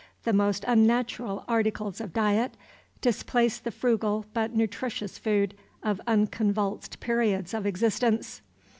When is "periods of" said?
6.99-7.67